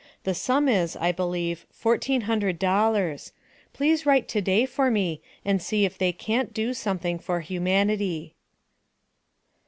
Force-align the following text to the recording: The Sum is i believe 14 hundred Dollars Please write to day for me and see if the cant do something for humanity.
The 0.23 0.33
Sum 0.33 0.67
is 0.67 0.95
i 0.95 1.11
believe 1.11 1.67
14 1.69 2.21
hundred 2.21 2.57
Dollars 2.57 3.33
Please 3.71 4.03
write 4.03 4.27
to 4.29 4.41
day 4.41 4.65
for 4.65 4.89
me 4.89 5.21
and 5.45 5.61
see 5.61 5.85
if 5.85 5.95
the 5.95 6.11
cant 6.11 6.55
do 6.55 6.73
something 6.73 7.19
for 7.19 7.41
humanity. 7.41 8.33